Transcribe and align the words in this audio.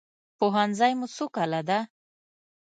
پوهنځی 0.37 0.91
مو 0.99 1.07
څو 1.15 1.25
کاله 1.35 1.61
ده؟ 1.69 1.79